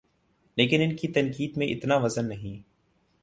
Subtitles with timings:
[0.55, 2.61] لیکن ان کی تنقید میں اتنا وزن نہیں۔